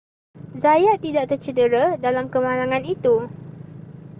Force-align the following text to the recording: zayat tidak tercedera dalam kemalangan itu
zayat 0.63 0.97
tidak 1.05 1.25
tercedera 1.31 1.85
dalam 2.05 2.25
kemalangan 2.33 2.81
itu 2.95 3.15